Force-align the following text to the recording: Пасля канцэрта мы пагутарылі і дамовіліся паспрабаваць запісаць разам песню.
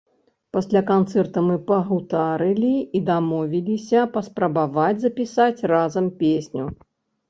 Пасля 0.55 0.81
канцэрта 0.91 1.43
мы 1.49 1.57
пагутарылі 1.67 2.73
і 2.97 3.03
дамовіліся 3.13 4.09
паспрабаваць 4.19 4.99
запісаць 5.09 5.65
разам 5.79 6.15
песню. 6.23 6.65